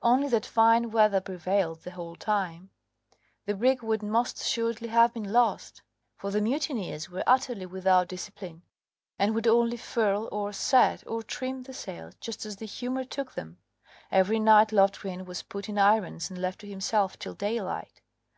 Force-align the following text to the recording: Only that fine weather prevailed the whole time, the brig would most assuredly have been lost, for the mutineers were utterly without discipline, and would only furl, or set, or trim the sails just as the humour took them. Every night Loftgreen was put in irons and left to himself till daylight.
Only 0.00 0.28
that 0.28 0.46
fine 0.46 0.90
weather 0.90 1.20
prevailed 1.20 1.82
the 1.82 1.90
whole 1.90 2.16
time, 2.16 2.70
the 3.44 3.52
brig 3.54 3.82
would 3.82 4.02
most 4.02 4.40
assuredly 4.40 4.88
have 4.88 5.12
been 5.12 5.30
lost, 5.30 5.82
for 6.16 6.30
the 6.30 6.40
mutineers 6.40 7.10
were 7.10 7.22
utterly 7.26 7.66
without 7.66 8.08
discipline, 8.08 8.62
and 9.18 9.34
would 9.34 9.46
only 9.46 9.76
furl, 9.76 10.30
or 10.32 10.50
set, 10.54 11.06
or 11.06 11.22
trim 11.22 11.64
the 11.64 11.74
sails 11.74 12.14
just 12.22 12.46
as 12.46 12.56
the 12.56 12.64
humour 12.64 13.04
took 13.04 13.34
them. 13.34 13.58
Every 14.10 14.38
night 14.40 14.72
Loftgreen 14.72 15.26
was 15.26 15.42
put 15.42 15.68
in 15.68 15.76
irons 15.76 16.30
and 16.30 16.38
left 16.40 16.60
to 16.60 16.66
himself 16.66 17.18
till 17.18 17.34
daylight. 17.34 18.00